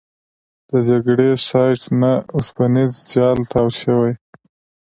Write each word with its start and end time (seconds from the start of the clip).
د 0.69 0.71
جګړې 0.89 1.29
سایټ 1.47 1.81
نه 2.01 2.13
اوسپنیز 2.35 2.93
جال 3.11 3.37
تاو 3.51 3.67
شوی. 3.81 4.13